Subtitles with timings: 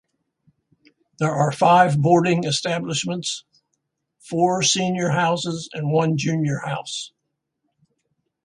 [1.19, 3.45] There are five boarding establishments,
[4.17, 7.11] four senior houses and one junior house.